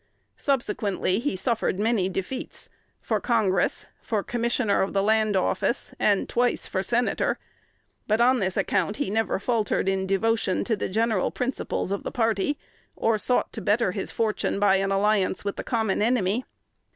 Subsequently 0.37 1.19
he 1.19 1.35
suffered 1.35 1.77
many 1.77 2.09
defeats, 2.09 2.69
for 3.03 3.19
Congress, 3.19 3.85
for 4.01 4.23
Commissioner 4.23 4.81
of 4.81 4.93
the 4.93 5.03
Land 5.03 5.35
Office, 5.35 5.93
and 5.99 6.27
twice 6.27 6.65
for 6.65 6.81
Senator; 6.81 7.37
but 8.07 8.19
on 8.19 8.39
this 8.39 8.57
account 8.57 8.97
he 8.97 9.11
never 9.11 9.37
faltered 9.37 9.87
in 9.87 10.07
devotion 10.07 10.63
to 10.63 10.75
the 10.75 10.89
general 10.89 11.29
principles 11.29 11.91
of 11.91 12.01
the 12.01 12.09
party, 12.11 12.57
or 12.95 13.19
sought 13.19 13.53
to 13.53 13.61
better 13.61 13.91
his 13.91 14.09
fortune 14.09 14.57
by 14.59 14.77
an 14.77 14.91
alliance 14.91 15.45
with 15.45 15.55
the 15.55 15.63
common 15.63 16.01
enemy. 16.01 16.45